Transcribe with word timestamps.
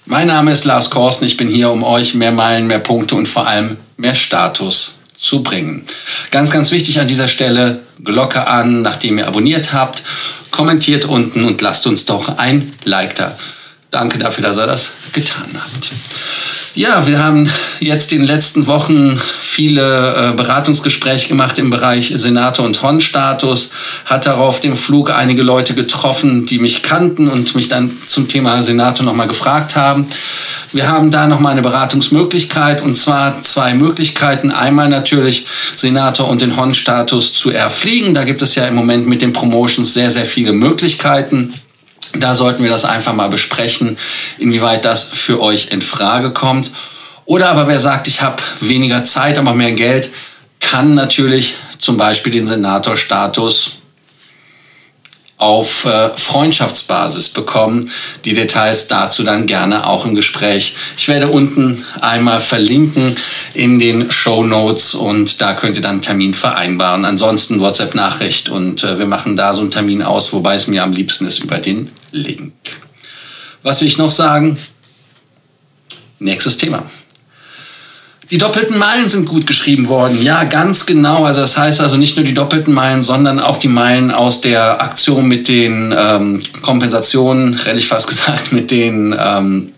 Mein 0.05 0.29
Name 0.29 0.53
ist 0.53 0.65
Lars 0.65 0.91
Korsten. 0.91 1.27
Ich 1.27 1.37
bin 1.37 1.49
hier, 1.49 1.71
um 1.71 1.83
euch 1.83 2.15
mehr 2.15 2.31
Meilen, 2.31 2.69
mehr 2.69 2.79
Punkte 2.79 3.17
und 3.17 3.27
vor 3.27 3.49
allem 3.49 3.79
mehr 3.97 4.15
Status 4.15 4.95
zu 5.17 5.43
bringen. 5.43 5.85
Ganz, 6.31 6.51
ganz 6.51 6.71
wichtig 6.71 7.01
an 7.01 7.07
dieser 7.07 7.29
Stelle, 7.29 7.81
Glocke 8.03 8.47
an, 8.47 8.83
nachdem 8.83 9.19
ihr 9.19 9.27
abonniert 9.27 9.73
habt, 9.73 10.03
kommentiert 10.51 11.05
unten 11.05 11.45
und 11.45 11.61
lasst 11.61 11.87
uns 11.87 12.05
doch 12.05 12.39
ein 12.39 12.73
Like 12.85 13.15
da. 13.15 13.37
Danke 13.91 14.19
dafür, 14.19 14.43
dass 14.43 14.59
ihr 14.59 14.67
das 14.67 14.91
getan 15.13 15.49
habt. 15.55 15.91
Ja, 16.77 17.07
wir 17.07 17.25
haben 17.25 17.49
jetzt 17.81 18.13
in 18.13 18.19
den 18.19 18.27
letzten 18.27 18.67
Wochen 18.67 19.19
viele 19.41 20.33
äh, 20.33 20.33
Beratungsgespräche 20.35 21.27
gemacht 21.27 21.59
im 21.59 21.71
Bereich 21.71 22.13
Senator 22.15 22.67
und 22.67 22.83
Hon-Status, 22.83 23.71
hat 24.05 24.27
darauf 24.27 24.61
dem 24.61 24.77
Flug 24.77 25.11
einige 25.11 25.43
Leute 25.43 25.75
getroffen, 25.75 26.45
die 26.45 26.59
mich 26.59 26.83
kannten 26.83 27.29
und 27.29 27.55
mich 27.55 27.69
dann 27.69 27.91
zum 28.05 28.29
Thema 28.29 28.61
Senator 28.63 29.07
nochmal 29.07 29.27
gefragt 29.27 29.75
haben. 29.75 30.07
Wir 30.71 30.91
haben 30.91 31.11
da 31.11 31.27
nochmal 31.27 31.53
eine 31.53 31.63
Beratungsmöglichkeit 31.63 32.83
und 32.83 32.95
zwar 32.97 33.43
zwei 33.43 33.73
Möglichkeiten. 33.73 34.51
Einmal 34.51 34.91
natürlich 34.91 35.47
Senator 35.77 36.29
und 36.29 36.43
den 36.43 36.59
Hon-Status 36.59 37.33
zu 37.33 37.51
erfliegen. 37.51 38.13
Da 38.13 38.25
gibt 38.25 38.43
es 38.43 38.55
ja 38.55 38.67
im 38.67 38.75
Moment 38.75 39.07
mit 39.07 39.23
den 39.23 39.33
Promotions 39.33 39.95
sehr, 39.95 40.11
sehr 40.11 40.27
viele 40.27 40.53
Möglichkeiten. 40.53 41.55
Da 42.15 42.35
sollten 42.35 42.63
wir 42.63 42.71
das 42.71 42.85
einfach 42.85 43.13
mal 43.13 43.29
besprechen, 43.29 43.99
inwieweit 44.39 44.85
das 44.85 45.05
für 45.05 45.41
euch 45.41 45.69
in 45.71 45.83
Frage 45.83 46.33
kommt. 46.33 46.71
Oder 47.25 47.51
aber 47.51 47.67
wer 47.69 47.81
sagt, 47.81 48.07
ich 48.07 48.23
habe 48.23 48.43
weniger 48.61 49.05
Zeit, 49.05 49.39
aber 49.39 49.53
mehr 49.53 49.73
Geld, 49.73 50.11
kann 50.61 50.95
natürlich 50.95 51.55
zum 51.79 51.97
Beispiel 51.97 52.33
den 52.33 52.47
Senatorstatus 52.47 53.73
auf 55.39 55.85
äh, 55.85 56.11
Freundschaftsbasis 56.17 57.29
bekommen. 57.29 57.91
Die 58.25 58.33
Details 58.33 58.87
dazu 58.87 59.23
dann 59.23 59.47
gerne 59.47 59.87
auch 59.87 60.07
im 60.07 60.15
Gespräch. 60.15 60.75
Ich 60.97 61.09
werde 61.09 61.29
unten 61.29 61.85
einmal 62.01 62.41
verlinken 62.41 63.17
in 63.57 63.79
den 63.79 64.11
Show 64.11 64.43
Notes 64.43 64.95
und 64.95 65.41
da 65.41 65.55
könnt 65.55 65.77
ihr 65.77 65.83
dann 65.83 65.93
einen 65.93 66.03
Termin 66.03 66.35
vereinbaren. 66.35 67.05
Ansonsten 67.05 67.61
WhatsApp-Nachricht 67.61 68.49
und 68.49 68.85
äh, 68.85 68.99
wir 68.99 69.07
machen 69.07 69.37
da 69.37 69.55
so 69.55 69.63
einen 69.63 69.71
Termin 69.71 70.03
aus, 70.03 70.33
wobei 70.33 70.55
es 70.55 70.67
mir 70.67 70.83
am 70.83 70.93
liebsten 70.93 71.27
ist 71.27 71.39
über 71.39 71.59
den 71.59 71.91
Link. 72.13 72.53
Was 73.63 73.81
will 73.81 73.89
ich 73.89 73.99
noch 73.99 74.11
sagen? 74.11 74.59
Nächstes 76.19 76.57
Thema. 76.57 76.85
Die 78.31 78.39
doppelten 78.39 78.77
Meilen 78.77 79.09
sind 79.09 79.27
gut 79.27 79.47
geschrieben 79.47 79.87
worden. 79.87 80.21
Ja, 80.21 80.45
ganz 80.45 80.85
genau. 80.85 81.25
Also 81.25 81.41
das 81.41 81.57
heißt 81.57 81.81
also 81.81 81.97
nicht 81.97 82.17
nur 82.17 82.25
die 82.25 82.35
doppelten 82.35 82.75
Meilen, 82.75 83.05
sondern 83.05 83.39
auch 83.39 83.57
die 83.57 83.69
Meilen 83.69 84.11
aus 84.11 84.41
der 84.41 84.83
Aktion 84.83 85.29
mit 85.29 85.47
den 85.47 85.95
ähm, 85.97 86.41
Kompensationen, 86.63 87.57
hätte 87.57 87.79
ich 87.79 87.87
fast 87.87 88.07
gesagt, 88.09 88.53
mit 88.53 88.71
den 88.71 89.17
ähm, 89.19 89.73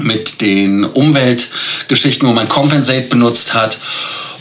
mit 0.00 0.40
den 0.40 0.84
Umweltgeschichten, 0.84 2.28
wo 2.28 2.32
man 2.32 2.48
Compensate 2.48 3.08
benutzt 3.08 3.54
hat. 3.54 3.78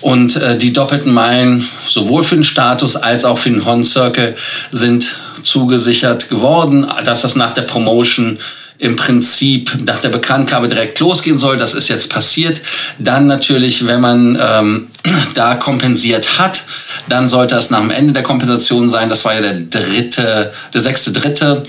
Und 0.02 0.38
äh, 0.38 0.58
die 0.58 0.72
doppelten 0.72 1.14
Meilen 1.14 1.67
sowohl 1.88 2.23
für 2.23 2.36
den 2.36 2.44
Status 2.44 2.95
als 2.95 3.25
auch 3.25 3.38
für 3.38 3.50
den 3.50 3.66
Horn 3.66 3.83
Circle 3.83 4.36
sind 4.72 5.16
zugesichert 5.44 6.30
geworden, 6.30 6.88
dass 7.03 7.22
das 7.22 7.36
nach 7.36 7.52
der 7.52 7.64
Promotion 7.64 8.38
im 8.80 8.95
Prinzip 8.95 9.78
nach 9.85 10.00
der 10.00 10.09
Bekanntgabe 10.09 10.69
direkt 10.69 11.00
losgehen 11.00 11.38
soll. 11.38 11.57
Das 11.57 11.73
ist 11.73 11.90
jetzt 11.90 12.09
passiert. 12.09 12.62
Dann 12.97 13.28
natürlich, 13.28 13.85
wenn 13.85 14.00
man 14.00 14.40
ähm, 14.41 14.88
da 15.34 15.56
kompensiert 15.56 16.40
hat, 16.40 16.63
dann 17.09 17.28
sollte 17.28 17.56
das 17.56 17.72
nach 17.72 17.81
dem 17.81 17.91
Ende 17.91 18.13
der 18.13 18.23
Kompensation 18.23 18.90
sein. 18.90 19.09
Das 19.09 19.25
war 19.25 19.35
ja 19.35 19.41
der 19.41 19.59
dritte, 19.59 20.53
der 20.73 20.81
sechste 20.81 21.12
dritte. 21.12 21.63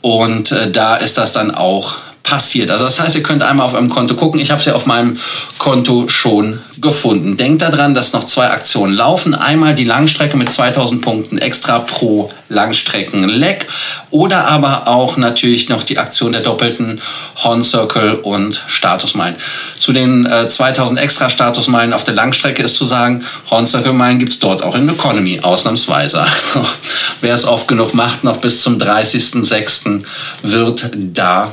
Und 0.00 0.52
äh, 0.52 0.70
da 0.70 0.96
ist 0.96 1.18
das 1.18 1.34
dann 1.34 1.50
auch 1.50 1.98
passiert. 2.24 2.70
Also 2.70 2.84
das 2.84 2.98
heißt, 2.98 3.14
ihr 3.14 3.22
könnt 3.22 3.42
einmal 3.42 3.66
auf 3.66 3.74
eurem 3.74 3.90
Konto 3.90 4.14
gucken. 4.16 4.40
Ich 4.40 4.50
habe 4.50 4.58
es 4.58 4.64
ja 4.64 4.74
auf 4.74 4.86
meinem 4.86 5.18
Konto 5.58 6.08
schon 6.08 6.58
gefunden. 6.80 7.36
Denkt 7.36 7.62
daran, 7.62 7.94
dass 7.94 8.12
noch 8.12 8.24
zwei 8.24 8.48
Aktionen 8.48 8.94
laufen. 8.94 9.34
Einmal 9.34 9.74
die 9.74 9.84
Langstrecke 9.84 10.36
mit 10.36 10.50
2000 10.50 11.02
Punkten 11.02 11.38
extra 11.38 11.78
pro 11.78 12.32
Langstreckenleck 12.48 13.66
oder 14.10 14.46
aber 14.48 14.88
auch 14.88 15.16
natürlich 15.16 15.68
noch 15.68 15.82
die 15.82 15.98
Aktion 15.98 16.32
der 16.32 16.40
doppelten 16.40 17.00
Horn 17.42 17.62
Circle 17.62 18.14
und 18.14 18.64
Statusmeilen. 18.66 19.36
Zu 19.78 19.92
den 19.92 20.24
äh, 20.24 20.48
2000 20.48 20.98
extra 20.98 21.28
Statusmeilen 21.28 21.92
auf 21.92 22.04
der 22.04 22.14
Langstrecke 22.14 22.62
ist 22.62 22.76
zu 22.76 22.84
sagen, 22.84 23.22
Horn 23.50 23.66
Circle 23.66 23.92
Meilen 23.92 24.18
gibt 24.18 24.32
es 24.32 24.38
dort 24.38 24.62
auch 24.62 24.74
in 24.74 24.88
Economy, 24.88 25.40
ausnahmsweise. 25.40 26.24
Wer 27.20 27.34
es 27.34 27.44
oft 27.44 27.68
genug 27.68 27.92
macht, 27.92 28.24
noch 28.24 28.38
bis 28.38 28.62
zum 28.62 28.78
30.06. 28.78 30.02
wird 30.42 30.90
da 30.94 31.52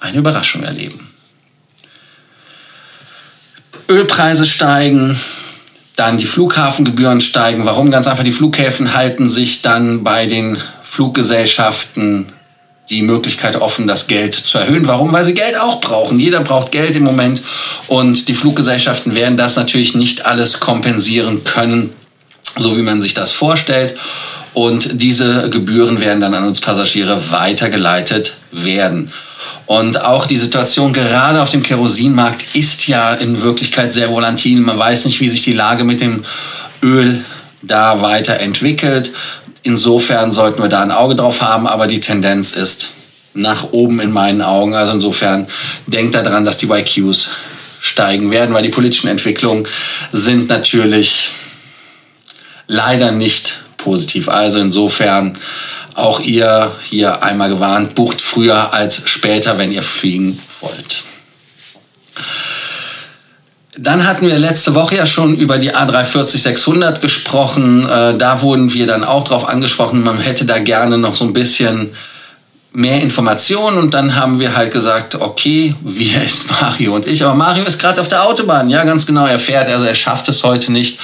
eine 0.00 0.18
Überraschung 0.18 0.62
erleben. 0.62 1.10
Ölpreise 3.88 4.46
steigen, 4.46 5.18
dann 5.96 6.16
die 6.16 6.26
Flughafengebühren 6.26 7.20
steigen. 7.20 7.66
Warum? 7.66 7.90
Ganz 7.90 8.06
einfach, 8.06 8.24
die 8.24 8.32
Flughäfen 8.32 8.94
halten 8.94 9.28
sich 9.28 9.62
dann 9.62 10.02
bei 10.02 10.26
den 10.26 10.56
Fluggesellschaften 10.82 12.26
die 12.88 13.02
Möglichkeit 13.02 13.56
offen, 13.56 13.86
das 13.86 14.08
Geld 14.08 14.34
zu 14.34 14.58
erhöhen. 14.58 14.86
Warum? 14.88 15.12
Weil 15.12 15.24
sie 15.24 15.34
Geld 15.34 15.58
auch 15.58 15.80
brauchen. 15.80 16.18
Jeder 16.18 16.40
braucht 16.40 16.72
Geld 16.72 16.96
im 16.96 17.04
Moment 17.04 17.40
und 17.86 18.28
die 18.28 18.34
Fluggesellschaften 18.34 19.14
werden 19.14 19.36
das 19.36 19.56
natürlich 19.56 19.94
nicht 19.94 20.26
alles 20.26 20.58
kompensieren 20.58 21.44
können, 21.44 21.92
so 22.58 22.76
wie 22.76 22.82
man 22.82 23.00
sich 23.00 23.14
das 23.14 23.30
vorstellt. 23.30 23.96
Und 24.52 25.00
diese 25.00 25.48
Gebühren 25.50 26.00
werden 26.00 26.20
dann 26.20 26.34
an 26.34 26.44
uns 26.44 26.60
Passagiere 26.60 27.30
weitergeleitet 27.30 28.36
werden. 28.50 29.12
Und 29.66 30.02
auch 30.02 30.26
die 30.26 30.36
Situation 30.36 30.92
gerade 30.92 31.40
auf 31.40 31.50
dem 31.50 31.62
Kerosinmarkt 31.62 32.56
ist 32.56 32.88
ja 32.88 33.14
in 33.14 33.42
Wirklichkeit 33.42 33.92
sehr 33.92 34.10
volatil. 34.10 34.60
Man 34.60 34.78
weiß 34.78 35.04
nicht, 35.04 35.20
wie 35.20 35.28
sich 35.28 35.42
die 35.42 35.52
Lage 35.52 35.84
mit 35.84 36.00
dem 36.00 36.24
Öl 36.82 37.24
da 37.62 38.02
weiterentwickelt. 38.02 39.12
Insofern 39.62 40.32
sollten 40.32 40.62
wir 40.62 40.68
da 40.68 40.82
ein 40.82 40.90
Auge 40.90 41.14
drauf 41.14 41.42
haben, 41.42 41.66
aber 41.66 41.86
die 41.86 42.00
Tendenz 42.00 42.52
ist 42.52 42.92
nach 43.34 43.72
oben 43.72 44.00
in 44.00 44.10
meinen 44.10 44.42
Augen. 44.42 44.74
Also 44.74 44.92
insofern 44.92 45.46
denkt 45.86 46.14
daran, 46.14 46.44
dass 46.44 46.58
die 46.58 46.66
YQs 46.66 47.30
steigen 47.80 48.30
werden, 48.30 48.54
weil 48.54 48.62
die 48.62 48.70
politischen 48.70 49.08
Entwicklungen 49.08 49.66
sind 50.12 50.48
natürlich 50.48 51.30
leider 52.66 53.12
nicht 53.12 53.62
positiv. 53.82 54.28
Also 54.28 54.60
insofern 54.60 55.34
auch 55.94 56.20
ihr 56.20 56.72
hier 56.80 57.22
einmal 57.22 57.50
gewarnt, 57.50 57.94
bucht 57.94 58.20
früher 58.20 58.72
als 58.72 59.02
später, 59.06 59.58
wenn 59.58 59.72
ihr 59.72 59.82
fliegen 59.82 60.38
wollt. 60.60 61.04
Dann 63.78 64.06
hatten 64.06 64.26
wir 64.26 64.38
letzte 64.38 64.74
Woche 64.74 64.96
ja 64.96 65.06
schon 65.06 65.36
über 65.36 65.58
die 65.58 65.74
A340-600 65.74 67.00
gesprochen. 67.00 67.88
Äh, 67.88 68.16
da 68.18 68.42
wurden 68.42 68.74
wir 68.74 68.86
dann 68.86 69.04
auch 69.04 69.24
darauf 69.24 69.48
angesprochen, 69.48 70.02
man 70.02 70.18
hätte 70.18 70.44
da 70.44 70.58
gerne 70.58 70.98
noch 70.98 71.14
so 71.14 71.24
ein 71.24 71.32
bisschen 71.32 71.90
mehr 72.72 73.00
Informationen 73.00 73.78
und 73.78 73.94
dann 73.94 74.16
haben 74.16 74.38
wir 74.38 74.56
halt 74.56 74.72
gesagt, 74.72 75.16
okay, 75.16 75.74
wir 75.82 76.22
ist 76.24 76.50
Mario 76.50 76.94
und 76.94 77.06
ich. 77.06 77.24
Aber 77.24 77.34
Mario 77.34 77.64
ist 77.64 77.78
gerade 77.78 78.00
auf 78.00 78.08
der 78.08 78.24
Autobahn, 78.24 78.70
ja 78.70 78.84
ganz 78.84 79.06
genau, 79.06 79.26
er 79.26 79.38
fährt, 79.38 79.68
also 79.68 79.84
er 79.84 79.94
schafft 79.94 80.28
es 80.28 80.44
heute 80.44 80.72
nicht, 80.72 80.98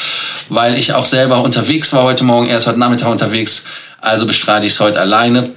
weil 0.49 0.78
ich 0.78 0.93
auch 0.93 1.04
selber 1.04 1.43
unterwegs 1.43 1.92
war 1.92 2.04
heute 2.04 2.24
Morgen, 2.24 2.48
er 2.48 2.59
ist 2.59 2.66
heute 2.66 2.78
Nachmittag 2.78 3.09
unterwegs, 3.09 3.65
also 4.01 4.27
bestreite 4.27 4.66
ich 4.66 4.74
es 4.74 4.80
heute 4.80 5.01
alleine. 5.01 5.51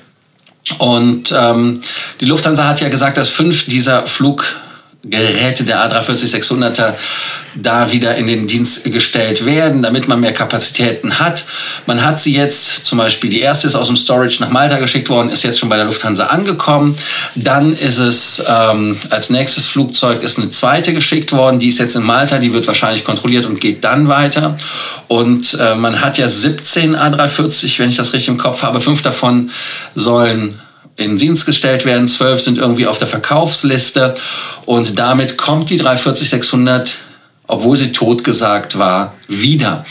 Und 0.78 1.34
ähm, 1.36 1.80
die 2.20 2.26
Lufthansa 2.26 2.66
hat 2.68 2.82
ja 2.82 2.90
gesagt, 2.90 3.18
dass 3.18 3.30
fünf 3.30 3.66
dieser 3.66 4.06
Flug 4.06 4.46
Geräte 5.04 5.63
der 5.63 5.80
A340-600er 5.90 6.94
da 7.56 7.90
wieder 7.90 8.16
in 8.16 8.28
den 8.28 8.48
Dienst 8.48 8.84
gestellt 8.84 9.46
werden, 9.46 9.81
damit 9.81 10.10
man 10.10 10.19
mehr 10.19 10.34
Kapazitäten 10.34 11.19
hat. 11.19 11.46
Man 11.86 12.04
hat 12.04 12.19
sie 12.19 12.36
jetzt, 12.36 12.86
zum 12.86 12.98
Beispiel 12.98 13.30
die 13.30 13.40
erste 13.40 13.68
ist 13.68 13.75
aus 13.75 13.88
dem 13.88 13.96
Storage 13.96 14.42
nach 14.42 14.50
Malta 14.50 14.78
geschickt 14.78 15.10
worden, 15.10 15.30
ist 15.30 15.44
jetzt 15.44 15.57
schon 15.57 15.69
bei 15.69 15.78
der 15.78 15.86
Lufthansa 15.86 16.25
angekommen. 16.25 16.98
Dann 17.36 17.74
ist 17.74 17.98
es 17.98 18.44
ähm, 18.46 18.98
als 19.10 19.30
nächstes 19.30 19.66
Flugzeug 19.66 20.22
ist 20.22 20.38
eine 20.38 20.50
zweite 20.50 20.94
geschickt 20.94 21.31
worden, 21.31 21.60
die 21.60 21.69
ist 21.69 21.80
jetzt 21.80 21.95
in 21.95 22.04
Malta, 22.04 22.38
die 22.38 22.52
wird 22.52 22.68
wahrscheinlich 22.68 23.06
kontrolliert 23.06 23.45
und 23.45 23.62
geht 23.62 23.86
dann 23.86 24.10
weiter. 24.10 24.57
Und 25.07 25.57
äh, 25.62 25.75
man 25.75 26.02
hat 26.02 26.18
ja 26.18 26.28
17 26.28 26.98
A340, 26.98 27.80
wenn 27.80 27.90
ich 27.90 27.95
das 27.95 28.12
richtig 28.12 28.28
im 28.28 28.38
Kopf 28.38 28.63
habe, 28.63 28.81
fünf 28.81 29.02
davon 29.02 29.50
sollen 29.95 30.60
in 31.00 31.18
Dienst 31.18 31.46
gestellt 31.46 31.86
werden. 31.86 32.07
Zwölf 32.07 32.42
sind 32.42 32.57
irgendwie 32.57 32.86
auf 32.86 32.98
der 32.98 33.07
Verkaufsliste. 33.07 34.13
Und 34.66 35.00
damit 35.00 35.38
kommt 35.38 35.69
die 35.69 35.81
340-600 35.81 36.98
obwohl 37.51 37.75
sie 37.78 37.92
totgesagt 37.92 38.78
war, 38.78 39.16
wieder. 39.28 39.84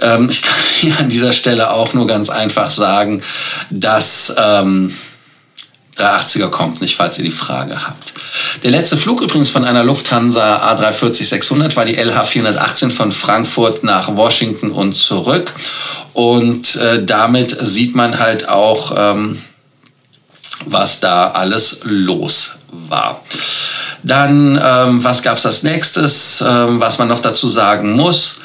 Ähm, 0.00 0.30
ich 0.30 0.40
kann 0.40 0.54
hier 0.80 0.98
an 0.98 1.10
dieser 1.10 1.32
Stelle 1.32 1.70
auch 1.70 1.92
nur 1.92 2.06
ganz 2.06 2.30
einfach 2.30 2.70
sagen, 2.70 3.22
dass 3.68 4.34
ähm, 4.38 4.90
380er 5.98 6.48
kommt 6.48 6.80
nicht, 6.80 6.96
falls 6.96 7.18
ihr 7.18 7.24
die 7.24 7.30
Frage 7.30 7.86
habt. 7.86 8.14
Der 8.62 8.70
letzte 8.70 8.96
Flug 8.96 9.20
übrigens 9.20 9.50
von 9.50 9.64
einer 9.64 9.84
Lufthansa 9.84 10.74
A340-600 10.74 11.76
war 11.76 11.84
die 11.84 11.98
LH418 11.98 12.90
von 12.90 13.12
Frankfurt 13.12 13.84
nach 13.84 14.16
Washington 14.16 14.70
und 14.70 14.96
zurück. 14.96 15.52
Und 16.14 16.76
äh, 16.76 17.04
damit 17.04 17.56
sieht 17.60 17.94
man 17.94 18.18
halt 18.18 18.48
auch, 18.48 18.94
ähm, 18.96 19.42
was 20.66 21.00
da 21.00 21.30
alles 21.30 21.80
los 21.84 22.52
war. 22.70 23.22
Dann, 24.02 24.60
ähm, 24.62 25.02
was 25.04 25.22
gab 25.22 25.38
es 25.38 25.46
als 25.46 25.62
nächstes, 25.62 26.42
ähm, 26.46 26.80
was 26.80 26.98
man 26.98 27.08
noch 27.08 27.20
dazu 27.20 27.48
sagen 27.48 27.92
muss? 27.92 28.36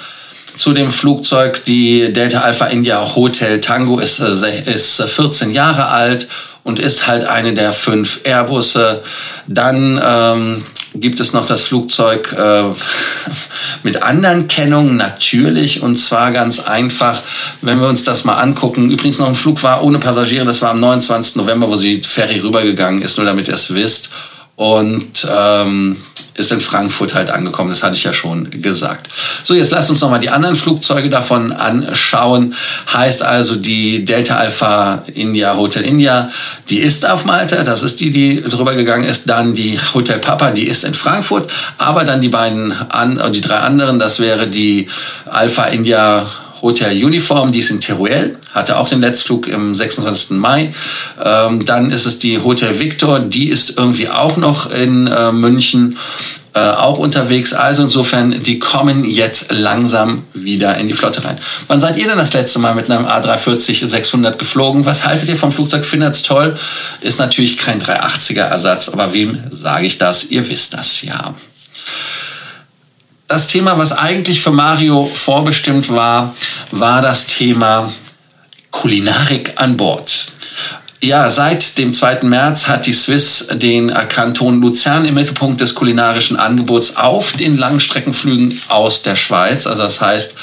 Zu 0.56 0.74
dem 0.74 0.92
Flugzeug, 0.92 1.64
die 1.66 2.12
Delta 2.12 2.42
Alpha 2.42 2.66
India 2.68 3.16
Hotel 3.16 3.60
Tango 3.60 4.00
ist, 4.00 4.20
äh, 4.20 4.74
ist 4.74 5.02
14 5.02 5.52
Jahre 5.52 5.88
alt 5.88 6.28
und 6.64 6.80
ist 6.80 7.08
halt 7.08 7.24
eine 7.24 7.54
der 7.54 7.74
fünf 7.74 8.22
Airbusse. 8.24 9.02
Dann 9.48 10.02
ähm, 10.04 10.64
gibt 11.00 11.20
es 11.20 11.34
noch 11.34 11.46
das 11.46 11.64
Flugzeug 11.64 12.34
äh, 12.34 12.64
mit 13.84 14.04
anderen 14.04 14.48
Kennungen, 14.48 14.98
natürlich, 14.98 15.82
und 15.82 15.96
zwar 15.98 16.32
ganz 16.32 16.60
einfach, 16.60 17.22
wenn 17.62 17.80
wir 17.80 17.88
uns 17.88 18.04
das 18.04 18.26
mal 18.26 18.36
angucken. 18.36 18.92
Übrigens 18.92 19.20
noch 19.20 19.28
ein 19.28 19.36
Flug 19.36 19.62
war 19.64 19.84
ohne 19.84 20.00
Passagiere, 20.00 20.46
das 20.46 20.62
war 20.62 20.72
am 20.72 20.80
29. 20.80 21.36
November, 21.36 21.70
wo 21.70 21.76
sie 21.76 22.02
Ferry 22.02 22.40
rübergegangen 22.40 23.02
ist, 23.02 23.18
nur 23.18 23.26
damit 23.26 23.48
ihr 23.48 23.54
es 23.54 23.74
wisst. 23.74 24.10
Und 24.56 25.28
ähm, 25.32 25.98
ist 26.40 26.52
in 26.52 26.62
Frankfurt 26.62 27.14
halt 27.14 27.30
angekommen. 27.30 27.70
Das 27.70 27.84
hatte 27.84 27.96
ich 27.96 28.04
ja 28.04 28.14
schon 28.14 28.50
gesagt. 28.50 29.08
So, 29.44 29.54
jetzt 29.54 29.72
lasst 29.72 29.90
uns 29.90 30.00
nochmal 30.00 30.22
die 30.22 30.30
anderen 30.30 30.56
Flugzeuge 30.56 31.10
davon 31.10 31.52
anschauen. 31.52 32.56
Heißt 32.92 33.22
also 33.22 33.56
die 33.56 34.06
Delta 34.06 34.38
Alpha 34.38 35.04
India 35.14 35.56
Hotel 35.56 35.84
India, 35.84 36.32
die 36.70 36.80
ist 36.80 37.08
auf 37.08 37.26
Malta. 37.26 37.64
Das 37.64 37.84
ist 37.84 38.00
die, 38.00 38.10
die 38.10 38.42
drüber 38.42 38.76
gegangen 38.76 39.04
ist. 39.04 39.30
Dann 39.30 39.54
die 39.54 39.78
Hotel 39.94 40.20
Papa, 40.20 40.52
die 40.52 40.68
ist 40.68 40.86
in 40.86 40.94
Frankfurt. 40.94 41.52
Aber 41.78 42.06
dann 42.06 42.22
die 42.22 42.30
beiden, 42.30 42.72
an, 42.72 43.22
die 43.34 43.42
drei 43.42 43.58
anderen, 43.58 44.00
das 44.00 44.20
wäre 44.20 44.48
die 44.48 44.88
Alpha 45.26 45.66
India 45.66 46.26
Hotel 46.62 47.04
Uniform, 47.04 47.52
die 47.52 47.60
ist 47.60 47.72
in 47.72 47.80
Teruel, 47.80 48.38
hatte 48.52 48.78
auch 48.78 48.90
den 48.90 49.02
Letztflug 49.02 49.48
im 49.48 49.76
26. 49.76 50.32
Mai. 50.32 50.72
Ähm, 51.24 51.66
dann 51.66 51.92
ist 51.92 52.06
es 52.06 52.20
die 52.20 52.42
Hotel 52.44 52.80
Victor, 52.80 53.20
die 53.20 53.50
ist 53.50 53.78
irgendwie 53.78 54.10
auch 54.10 54.38
noch 54.38 54.72
in 54.72 55.08
äh, 55.08 55.32
München. 55.32 55.98
Äh, 56.56 56.62
auch 56.62 56.98
unterwegs. 56.98 57.54
Also 57.54 57.84
insofern, 57.84 58.42
die 58.42 58.58
kommen 58.58 59.06
jetzt 59.06 59.52
langsam 59.52 60.24
wieder 60.34 60.78
in 60.78 60.88
die 60.88 60.96
Flotte 60.96 61.24
rein. 61.24 61.38
Wann 61.68 61.80
seid 61.80 61.96
ihr 61.96 62.08
denn 62.08 62.18
das 62.18 62.34
letzte 62.34 62.58
Mal 62.58 62.74
mit 62.74 62.90
einem 62.90 63.06
A340-600 63.06 64.36
geflogen? 64.36 64.84
Was 64.84 65.06
haltet 65.06 65.30
ihr 65.30 65.38
vom 65.38 65.52
Flugzeug? 65.52 65.86
Findet 65.86 66.16
es 66.16 66.24
toll? 66.24 66.58
Ist 67.02 67.20
natürlich 67.20 67.60
kein 67.60 67.80
380er-Ersatz, 67.80 68.90
aber 68.90 69.14
wem 69.14 69.38
sage 69.52 69.86
ich 69.86 70.00
das? 70.00 70.26
Ihr 70.26 70.50
wisst 70.50 70.74
das 70.74 71.04
ja 71.04 71.36
das 73.30 73.48
Thema, 73.48 73.78
was 73.78 73.94
eigentlich 73.94 74.42
für 74.42 74.52
Mario 74.52 75.06
vorbestimmt 75.06 75.90
war, 75.90 76.34
war 76.72 77.02
das 77.02 77.28
Thema 77.28 77.94
Kulinarik 78.72 79.54
an 79.56 79.78
Bord. 79.78 80.32
Ja, 81.02 81.30
seit 81.30 81.78
dem 81.78 81.94
2. 81.94 82.24
März 82.24 82.68
hat 82.68 82.86
die 82.86 82.92
Swiss 82.92 83.48
den 83.54 83.94
Kanton 84.10 84.60
Luzern 84.60 85.06
im 85.06 85.14
Mittelpunkt 85.14 85.62
des 85.62 85.74
kulinarischen 85.76 86.38
Angebots 86.38 86.98
auf 86.98 87.32
den 87.34 87.56
Langstreckenflügen 87.56 88.60
aus 88.68 89.04
der 89.04 89.16
Schweiz. 89.16 89.66
Also 89.66 89.84
das 89.84 90.02
heißt, 90.02 90.36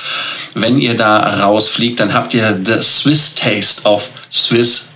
wenn 0.54 0.78
ihr 0.78 0.96
da 0.96 1.42
rausfliegt, 1.42 2.00
dann 2.00 2.14
habt 2.14 2.32
ihr 2.34 2.58
the 2.64 2.80
Swiss 2.80 3.34
Taste 3.34 3.82
of 3.82 4.08
Swiss 4.32 4.88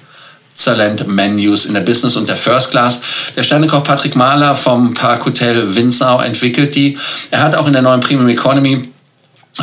Excellent 0.52 1.06
Menus 1.08 1.64
in 1.64 1.74
der 1.74 1.80
Business 1.80 2.16
und 2.16 2.28
der 2.28 2.36
First 2.36 2.70
Class. 2.70 3.00
Der 3.34 3.42
Sternekoch 3.42 3.82
Patrick 3.82 4.14
Mahler 4.14 4.54
vom 4.54 4.92
Park 4.92 5.24
Hotel 5.24 5.74
Windsau 5.74 6.20
entwickelt 6.20 6.74
die. 6.74 6.98
Er 7.30 7.42
hat 7.42 7.54
auch 7.54 7.66
in 7.66 7.72
der 7.72 7.82
neuen 7.82 8.00
Premium 8.00 8.28
Economy 8.28 8.88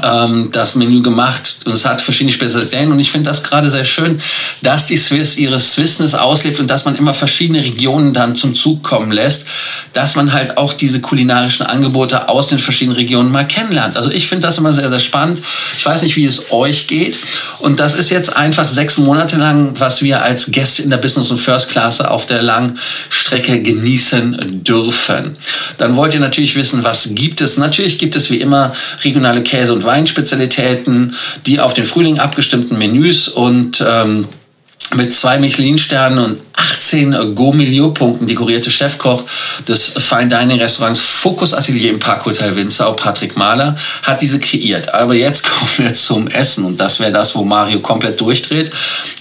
ähm, 0.03 0.49
das 0.51 0.75
Menü 0.75 1.01
gemacht 1.01 1.59
und 1.65 1.73
es 1.73 1.85
hat 1.85 2.01
verschiedene 2.01 2.33
Spezialitäten 2.33 2.91
und 2.91 2.99
ich 2.99 3.09
finde 3.09 3.29
das 3.29 3.41
gerade 3.41 3.69
sehr 3.69 3.85
schön, 3.85 4.19
dass 4.61 4.85
die 4.85 4.97
Swiss 4.97 5.37
ihre 5.37 5.59
Swissness 5.59 6.13
auslebt 6.13 6.59
und 6.59 6.69
dass 6.69 6.85
man 6.85 6.95
immer 6.95 7.13
verschiedene 7.13 7.63
Regionen 7.63 8.13
dann 8.13 8.35
zum 8.35 8.53
Zug 8.53 8.83
kommen 8.83 9.11
lässt, 9.11 9.45
dass 9.93 10.15
man 10.15 10.33
halt 10.33 10.57
auch 10.57 10.73
diese 10.73 10.99
kulinarischen 10.99 11.65
Angebote 11.65 12.29
aus 12.29 12.47
den 12.47 12.59
verschiedenen 12.59 12.97
Regionen 12.97 13.31
mal 13.31 13.47
kennenlernt. 13.47 13.95
Also 13.95 14.11
ich 14.11 14.27
finde 14.27 14.45
das 14.45 14.57
immer 14.57 14.73
sehr, 14.73 14.89
sehr 14.89 14.99
spannend. 14.99 15.41
Ich 15.77 15.85
weiß 15.85 16.01
nicht, 16.01 16.15
wie 16.15 16.25
es 16.25 16.51
euch 16.51 16.87
geht 16.87 17.17
und 17.59 17.79
das 17.79 17.95
ist 17.95 18.09
jetzt 18.09 18.35
einfach 18.35 18.67
sechs 18.67 18.97
Monate 18.97 19.37
lang, 19.37 19.73
was 19.79 20.01
wir 20.01 20.21
als 20.21 20.51
Gäste 20.51 20.83
in 20.83 20.89
der 20.89 20.97
Business 20.97 21.31
und 21.31 21.37
First 21.37 21.69
Class 21.69 22.01
auf 22.01 22.25
der 22.25 22.41
langen 22.41 22.77
Strecke 23.09 23.61
genießen 23.61 24.63
dürfen. 24.63 25.37
Dann 25.77 25.95
wollt 25.95 26.13
ihr 26.13 26.19
natürlich 26.19 26.55
wissen, 26.55 26.83
was 26.83 27.09
gibt 27.11 27.41
es? 27.41 27.57
Natürlich 27.57 27.97
gibt 27.97 28.15
es 28.15 28.29
wie 28.29 28.37
immer 28.37 28.73
regionale 29.03 29.41
Käse 29.41 29.76
und 29.77 29.83
Weinspezialitäten, 29.83 31.15
die 31.45 31.59
auf 31.59 31.73
den 31.73 31.85
Frühling 31.85 32.19
abgestimmten 32.19 32.77
Menüs 32.77 33.27
und 33.27 33.83
ähm, 33.87 34.27
mit 34.95 35.13
zwei 35.13 35.37
Michelin-Sternen 35.37 36.17
und 36.17 36.39
18 36.57 37.35
Go-Milieu-Punkten 37.35 38.27
dekorierte 38.27 38.71
Chefkoch 38.71 39.23
des 39.67 39.93
Fine 39.97 40.27
Dining 40.27 40.59
Restaurants 40.59 40.99
Focus 40.99 41.53
Atelier 41.53 41.91
im 41.91 41.99
Parkhotel 41.99 42.55
Windsau, 42.55 42.93
Patrick 42.93 43.37
Mahler, 43.37 43.75
hat 44.03 44.21
diese 44.21 44.39
kreiert. 44.39 44.93
Aber 44.93 45.13
jetzt 45.13 45.43
kommen 45.49 45.71
wir 45.77 45.93
zum 45.93 46.27
Essen 46.27 46.65
und 46.65 46.79
das 46.79 46.99
wäre 46.99 47.11
das, 47.11 47.35
wo 47.35 47.43
Mario 47.43 47.79
komplett 47.79 48.19
durchdreht. 48.19 48.71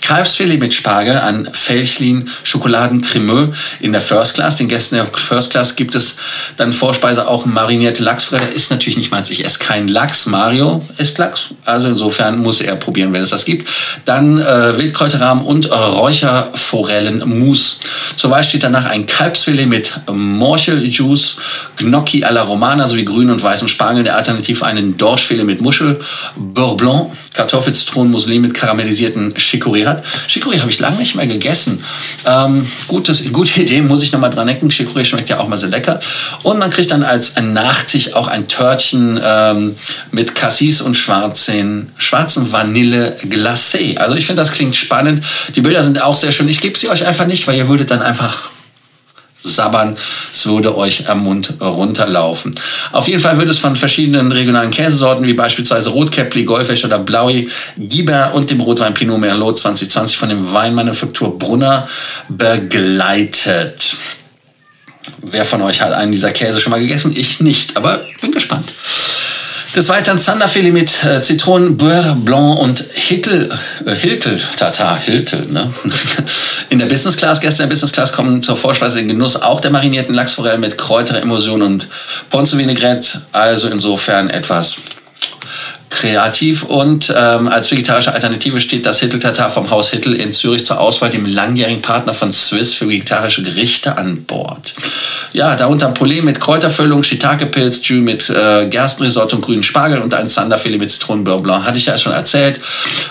Kalbsfilet 0.01 0.61
mit 0.61 0.73
Spargel 0.73 1.17
an 1.19 1.49
Felchlin 1.53 2.31
Schokoladen 2.45 3.03
Cremeux 3.03 3.57
in 3.81 3.93
der 3.93 4.01
First 4.01 4.35
Class. 4.35 4.57
Den 4.57 4.69
Gästen 4.69 4.95
der 4.95 5.07
First 5.13 5.51
Class 5.51 5.75
gibt 5.75 5.95
es 5.95 6.17
dann 6.57 6.73
Vorspeise 6.73 7.27
auch 7.27 7.45
marinierte 7.45 8.05
Lachsfrelle. 8.05 8.47
Ist 8.47 8.71
natürlich 8.71 8.97
nicht 8.97 9.11
meins. 9.11 9.31
Ich 9.31 9.45
esse 9.45 9.59
keinen 9.59 9.89
Lachs. 9.89 10.27
Mario 10.27 10.87
isst 10.99 11.19
Lachs. 11.19 11.49
Also 11.65 11.89
insofern 11.89 12.39
muss 12.39 12.61
er 12.61 12.77
probieren, 12.77 13.13
wenn 13.13 13.23
es 13.23 13.31
das 13.31 13.45
gibt. 13.45 13.69
Dann 14.05 14.39
äh, 14.39 14.79
Wildkräuterrahmen 14.79 15.45
und 15.45 15.71
Räucherforellen 15.73 17.26
Mousse. 17.27 17.77
Zur 18.17 18.31
Wahl 18.31 18.45
steht 18.45 18.63
danach 18.63 18.87
ein 18.87 19.07
Kalbsfilet 19.07 19.67
mit 19.67 19.93
Morcheljuice, 20.11 21.37
Gnocchi 21.77 22.25
alla 22.25 22.43
Romana 22.43 22.87
sowie 22.87 23.05
grünen 23.05 23.31
und 23.31 23.43
weißen 23.43 23.69
Spargeln, 23.69 24.05
der 24.05 24.17
alternativ 24.17 24.63
einen 24.63 24.97
Dorschfilet 24.97 25.45
mit 25.45 25.61
Muschel, 25.61 26.01
Beurre 26.37 26.77
Blanc, 26.77 27.11
Kartoffelzitronenmusli 27.35 28.39
mit 28.39 28.55
karamellisierten 28.55 29.35
Chicorée 29.35 29.87
hat. 29.87 30.03
Chicorée 30.29 30.61
habe 30.61 30.71
ich 30.71 30.81
lange 30.81 30.99
nicht 30.99 31.15
mehr 31.15 31.27
gegessen. 31.27 31.83
Ähm, 32.25 32.67
gutes, 32.89 33.23
gute 33.33 33.63
Idee, 33.63 33.81
muss 33.83 34.03
ich 34.03 34.13
nochmal 34.13 34.31
dran 34.31 34.47
denken. 34.47 34.69
Chicorée 34.69 35.05
schmeckt 35.05 35.29
ja 35.29 35.39
auch 35.39 35.49
mal 35.49 35.57
sehr 35.57 35.69
lecker. 35.69 36.01
Und 36.43 36.59
man 36.59 36.71
kriegt 36.71 36.91
dann 36.91 37.03
als 37.03 37.37
ein 37.37 37.53
Nachtisch 37.53 38.15
auch 38.15 38.29
ein 38.29 38.49
Törtchen 38.49 39.21
ähm, 39.23 39.77
mit 40.11 40.35
Cassis 40.35 40.81
und 40.81 40.97
schwarzen, 40.97 41.91
schwarzen 41.97 42.53
Vanille 42.53 43.17
Glacé. 43.25 43.97
Also 43.97 44.17
ich 44.17 44.27
finde, 44.27 44.43
das 44.43 44.53
klingt 44.53 44.77
spannend. 44.77 45.25
Die 45.55 45.61
Bilder 45.61 45.83
sind 45.83 46.03
auch 46.03 46.17
sehr 46.17 46.33
schön. 46.33 46.49
Ich 46.49 46.61
gebe 46.61 46.77
sie 46.77 46.89
euch 46.89 47.07
einfach 47.07 47.16
einfach 47.17 47.27
nicht, 47.27 47.47
weil 47.47 47.57
ihr 47.57 47.69
würdet 47.69 47.91
dann 47.91 48.03
einfach 48.03 48.51
sabbern. 49.43 49.97
Es 50.35 50.47
würde 50.47 50.77
euch 50.77 51.09
am 51.09 51.23
Mund 51.23 51.55
runterlaufen. 51.61 52.55
Auf 52.93 53.09
jeden 53.09 53.21
Fall 53.21 53.39
wird 53.39 53.49
es 53.49 53.59
von 53.59 53.75
verschiedenen 53.75 54.33
regionalen 54.33 54.71
Käsesorten 54.71 55.27
wie 55.27 55.33
beispielsweise 55.33 55.91
Rotkäppli, 55.91 56.45
Goldfisch 56.45 56.85
oder 56.85 56.99
Blaui, 56.99 57.49
Giber 57.79 58.35
und 58.35 58.51
dem 58.51 58.61
Rotwein 58.61 58.93
Pinot 58.93 59.19
Merlot 59.19 59.59
2020 59.59 60.19
von 60.19 60.29
dem 60.29 60.53
Weinmanufaktur 60.53 61.39
Brunner 61.39 61.89
begleitet. 62.29 63.97
Wer 65.23 65.45
von 65.45 65.63
euch 65.63 65.81
hat 65.81 65.93
einen 65.93 66.13
dieser 66.13 66.33
Käse 66.33 66.61
schon 66.61 66.73
mal 66.73 66.81
gegessen? 66.81 67.15
Ich 67.17 67.41
nicht, 67.41 67.77
aber 67.77 68.05
bin 68.21 68.33
gespannt. 68.33 68.73
Des 69.77 69.91
Weiteren 69.91 70.19
Zanderfilet 70.19 70.73
mit 70.73 71.05
äh, 71.05 71.21
Zitronen, 71.21 71.77
Beurre 71.77 72.17
Blanc 72.17 72.59
und 72.59 72.83
Hittel, 72.95 73.53
äh, 73.85 73.95
Hiltel, 73.95 74.41
Tata, 74.57 74.97
Hiltel. 74.97 75.45
Ne? 75.51 75.71
In 76.71 76.79
der 76.79 76.87
Business 76.87 77.19
Class, 77.19 77.43
Gäste 77.43 77.63
in 77.63 77.69
der 77.69 77.75
Business 77.75 77.93
Class 77.93 78.11
kommen 78.11 78.41
zur 78.41 78.57
Vorspeise 78.57 78.99
in 78.99 79.07
Genuss 79.07 79.37
auch 79.37 79.61
der 79.61 79.71
marinierten 79.71 80.15
Lachsforelle 80.15 80.59
mit 80.59 80.79
Kräuteremotion 80.79 81.61
und 81.61 81.89
Ponce 82.31 82.57
Vinaigrette. 82.57 83.21
Also 83.33 83.69
insofern 83.69 84.31
etwas 84.31 84.77
kreativ 85.97 86.63
und 86.63 87.13
ähm, 87.17 87.49
als 87.49 87.71
vegetarische 87.71 88.13
Alternative 88.13 88.61
steht 88.61 88.85
das 88.85 89.01
Hittel 89.01 89.19
Tatar 89.19 89.51
vom 89.51 89.71
Haus 89.71 89.91
Hittel 89.91 90.15
in 90.15 90.33
Zürich 90.33 90.67
zur 90.67 90.79
Auswahl, 90.79 91.11
dem 91.11 91.27
langjährigen 91.27 91.81
Partner 91.83 92.13
von 92.13 92.33
Swiss 92.33 92.75
für 92.75 92.89
vegetarische 92.89 93.43
Gerichte 93.43 93.97
an 93.97 94.25
Bord. 94.25 94.75
Ja, 95.33 95.57
darunter 95.57 95.89
Poulet 95.89 96.23
mit 96.23 96.39
Kräuterfüllung, 96.39 97.03
Shiitake-Pilz, 97.03 97.89
Jus 97.89 98.03
mit 98.03 98.31
äh, 98.31 98.67
Gerstenrisotto 98.69 99.37
und 99.37 99.43
grünen 99.43 99.63
Spargel 99.63 100.01
und 100.01 100.13
ein 100.15 100.29
Zanderfilet 100.29 100.79
mit 100.79 100.91
Zitronenbeurre 100.91 101.41
Blanc. 101.41 101.65
Hatte 101.65 101.79
ich 101.79 101.87
ja 101.87 101.97
schon 101.97 102.13
erzählt. 102.13 102.61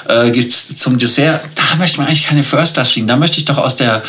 Äh, 0.08 0.32
zum 0.40 0.98
Dessert 0.98 1.42
ah, 1.72 1.76
möchte 1.78 1.98
man 1.98 2.08
eigentlich 2.08 2.26
keine 2.28 2.44
First 2.44 2.76
Class 2.76 2.92
fliegen, 2.92 3.08
da 3.08 3.16
möchte 3.16 3.38
ich 3.38 3.46
doch 3.46 3.58
aus 3.58 3.76
der 3.76 4.04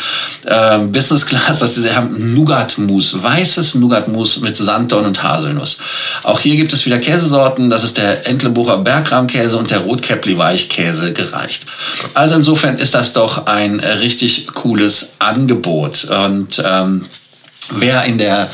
äh, 0.45 0.77
Business 0.79 1.25
Class, 1.25 1.59
dass 1.59 1.75
sie 1.75 1.95
haben 1.95 2.33
Nougat-Mousse, 2.33 3.23
weißes 3.23 3.75
Nougat-Mousse 3.75 4.41
mit 4.41 4.55
Sanddorn 4.55 5.05
und 5.05 5.23
Haselnuss. 5.23 5.77
Auch 6.23 6.39
hier 6.39 6.55
gibt 6.55 6.73
es 6.73 6.85
wieder 6.85 6.99
Käsesorten, 6.99 7.69
das 7.69 7.83
ist 7.83 7.97
der 7.97 8.27
Entlebucher 8.67 8.83
Bergrahmkäse 8.83 9.57
und 9.57 9.71
der 9.71 9.79
Rotkäppli 9.79 10.37
Weichkäse 10.37 11.13
gereicht. 11.13 11.65
Also 12.13 12.35
insofern 12.35 12.77
ist 12.77 12.93
das 12.93 13.13
doch 13.13 13.45
ein 13.45 13.79
richtig 13.79 14.47
cooles 14.53 15.13
Angebot 15.19 16.05
und 16.05 16.61
ähm, 16.65 17.05
Wer 17.69 18.05
in 18.05 18.17
der 18.17 18.49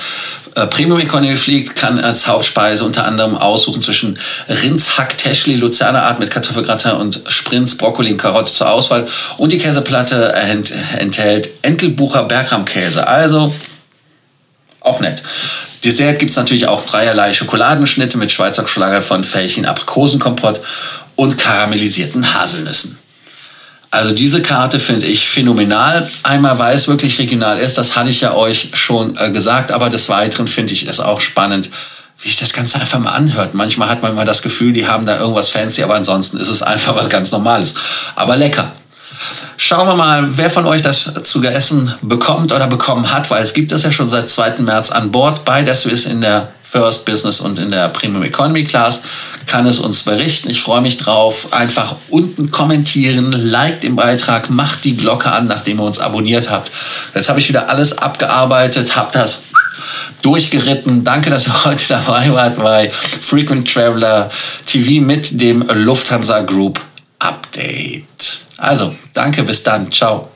äh, 0.55 0.65
Premium 0.67 0.99
Economy 0.99 1.35
fliegt, 1.37 1.75
kann 1.75 1.99
als 1.99 2.27
Hauptspeise 2.27 2.83
unter 2.83 3.05
anderem 3.05 3.35
aussuchen 3.35 3.81
zwischen 3.81 4.17
Rindshack 4.49 5.17
Teschli 5.17 5.55
Luzerner 5.55 6.03
Art 6.03 6.19
mit 6.19 6.31
Kartoffelgratin 6.31 6.93
und 6.93 7.21
Sprints, 7.27 7.77
Brokkoli 7.77 8.11
und 8.11 8.17
Karotte 8.17 8.51
zur 8.51 8.69
Auswahl. 8.69 9.07
Und 9.37 9.51
die 9.51 9.59
Käseplatte 9.59 10.33
enthält 10.97 11.49
Entelbucher 11.61 12.23
Bergrahmkäse. 12.23 13.07
Also 13.07 13.53
auch 14.83 14.99
nett. 14.99 15.23
Dessert 15.83 16.19
gibt 16.19 16.31
es 16.31 16.37
natürlich 16.37 16.67
auch 16.67 16.85
dreierlei 16.85 17.33
Schokoladenschnitte 17.33 18.17
mit 18.17 18.31
Schweizer 18.31 18.67
Schokolade 18.67 19.01
von 19.01 19.23
Fällchen 19.23 19.65
Aprikosenkompott 19.65 20.61
und 21.15 21.37
karamellisierten 21.37 22.33
Haselnüssen. 22.33 22.97
Also 23.91 24.11
diese 24.13 24.41
Karte 24.41 24.79
finde 24.79 25.05
ich 25.05 25.29
phänomenal. 25.29 26.09
Einmal, 26.23 26.57
weil 26.57 26.75
es 26.75 26.87
wirklich 26.87 27.19
regional 27.19 27.59
ist, 27.59 27.77
das 27.77 27.95
hatte 27.95 28.09
ich 28.09 28.21
ja 28.21 28.33
euch 28.33 28.69
schon 28.73 29.15
äh, 29.17 29.29
gesagt, 29.29 29.71
aber 29.71 29.89
des 29.89 30.09
Weiteren 30.09 30.47
finde 30.47 30.73
ich 30.73 30.87
es 30.87 30.99
auch 30.99 31.21
spannend, 31.21 31.69
wie 32.19 32.29
sich 32.29 32.39
das 32.39 32.53
Ganze 32.53 32.79
einfach 32.79 32.99
mal 32.99 33.11
anhört. 33.11 33.53
Manchmal 33.53 33.89
hat 33.89 34.01
man 34.01 34.13
immer 34.13 34.25
das 34.25 34.41
Gefühl, 34.41 34.73
die 34.73 34.87
haben 34.87 35.05
da 35.05 35.19
irgendwas 35.19 35.49
fancy, 35.49 35.83
aber 35.83 35.93
ansonsten 35.93 36.37
ist 36.37 36.47
es 36.47 36.63
einfach 36.63 36.95
was 36.95 37.09
ganz 37.09 37.31
Normales. 37.31 37.75
Aber 38.15 38.35
lecker. 38.35 38.71
Schauen 39.65 39.87
wir 39.87 39.95
mal, 39.95 40.27
wer 40.37 40.49
von 40.49 40.65
euch 40.65 40.81
das 40.81 41.09
zu 41.23 41.41
essen 41.41 41.95
bekommt 42.01 42.51
oder 42.51 42.67
bekommen 42.67 43.13
hat, 43.13 43.31
weil 43.31 43.41
es 43.41 43.53
gibt 43.53 43.71
es 43.71 43.83
ja 43.83 43.91
schon 43.91 44.09
seit 44.09 44.29
2. 44.29 44.57
März 44.57 44.91
an 44.91 45.09
Bord 45.09 45.45
bei 45.45 45.61
der 45.61 45.73
Swiss 45.73 46.05
in 46.05 46.19
der 46.19 46.49
First 46.63 47.05
Business 47.05 47.39
und 47.39 47.57
in 47.57 47.71
der 47.71 47.87
Premium 47.87 48.23
Economy 48.23 48.65
Class, 48.65 49.03
kann 49.47 49.65
es 49.65 49.79
uns 49.79 50.03
berichten. 50.03 50.49
Ich 50.49 50.61
freue 50.61 50.81
mich 50.81 50.97
drauf. 50.97 51.53
Einfach 51.53 51.95
unten 52.09 52.51
kommentieren, 52.51 53.31
like 53.31 53.79
den 53.79 53.95
Beitrag, 53.95 54.49
macht 54.49 54.83
die 54.83 54.97
Glocke 54.97 55.31
an, 55.31 55.47
nachdem 55.47 55.79
ihr 55.79 55.85
uns 55.85 55.99
abonniert 55.99 56.49
habt. 56.49 56.69
Jetzt 57.15 57.29
habe 57.29 57.39
ich 57.39 57.47
wieder 57.47 57.69
alles 57.69 57.97
abgearbeitet, 57.97 58.97
habe 58.97 59.13
das 59.13 59.37
durchgeritten. 60.23 61.05
Danke, 61.05 61.29
dass 61.29 61.47
ihr 61.47 61.63
heute 61.63 61.87
dabei 61.87 62.33
wart 62.33 62.61
bei 62.61 62.89
Frequent 62.89 63.73
Traveler 63.73 64.29
TV 64.65 65.01
mit 65.01 65.39
dem 65.39 65.65
Lufthansa 65.73 66.41
Group 66.41 66.81
Update. 67.19 68.41
Also, 68.63 68.95
danke, 69.13 69.43
bis 69.43 69.61
dann. 69.61 69.91
Ciao. 69.91 70.29